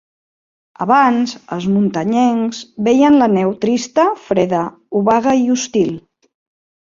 [0.85, 4.61] Abans, els muntanyencs veien la neu trista, freda,
[5.01, 5.93] obaga i hostil.